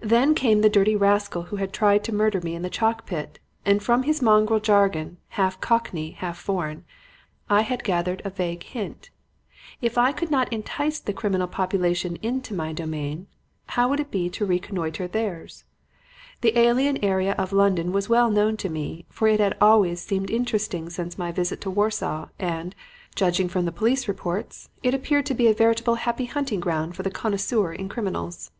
[0.00, 3.38] Then came the dirty rascal who had tried to murder me in the chalk pit;
[3.64, 6.84] and from his mongrel jargon, half cockney, half foreign,
[7.48, 9.10] I had gathered a vague hint.
[9.80, 13.28] If I could not entice the criminal population into my domain,
[13.66, 15.62] how would it be to reconnoiter theirs?
[16.40, 20.30] The alien area of London was well known to me, for it had always seemed
[20.32, 22.74] interesting since my visit to Warsaw, and,
[23.14, 27.04] judging from the police reports, it appeared to be a veritable happy hunting ground for
[27.04, 28.50] the connoisseur in criminals.